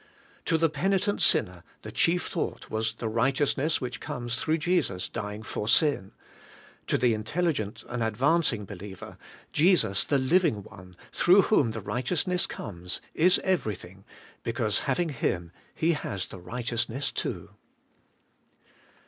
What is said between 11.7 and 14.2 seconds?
righteousness comes, is everything,